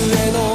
[0.00, 0.53] への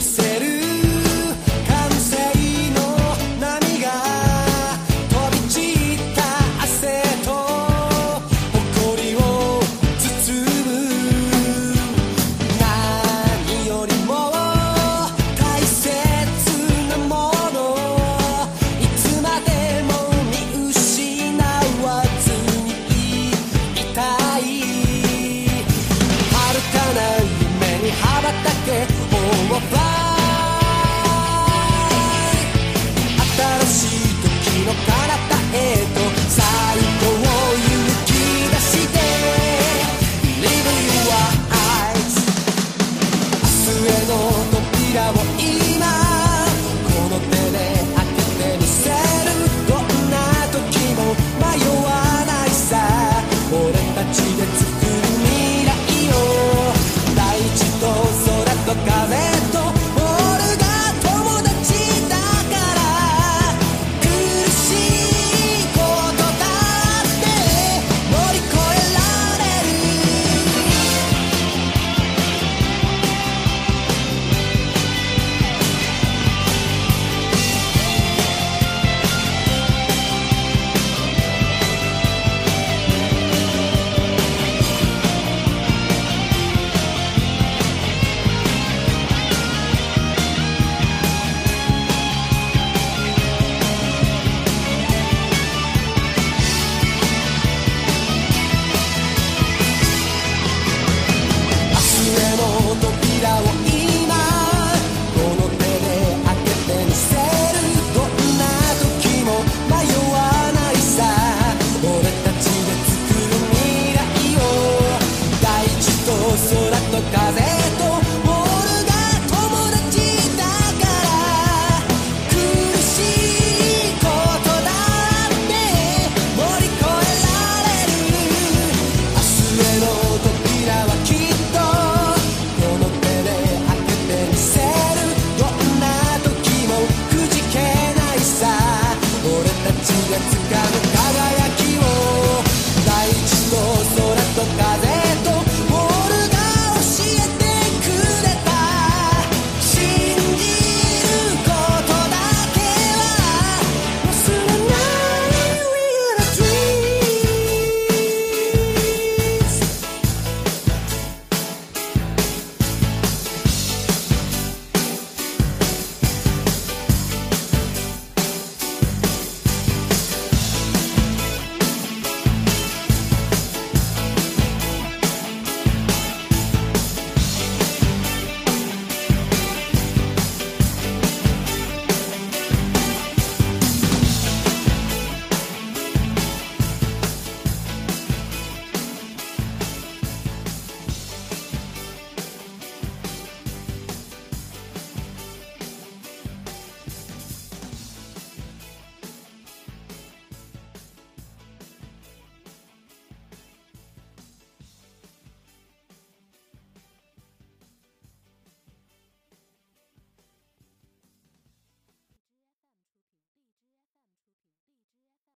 [0.00, 0.39] said